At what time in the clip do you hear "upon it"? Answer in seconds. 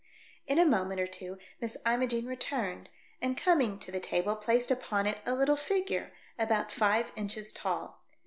4.71-5.19